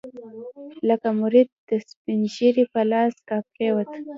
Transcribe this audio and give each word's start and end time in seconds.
لکه 0.87 1.07
مريد 1.21 1.49
د 1.69 1.69
سپينږيري 1.89 2.63
په 2.73 2.81
لاس 2.91 3.13
راپرېوت. 3.29 3.89